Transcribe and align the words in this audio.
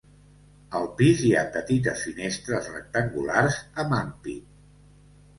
Al 0.77 0.85
pis 1.01 1.19
hi 1.25 1.33
ha 1.35 1.43
petites 1.57 2.05
finestres 2.05 2.69
rectangulars 2.77 3.59
amb 3.85 3.93
ampit. 3.99 4.49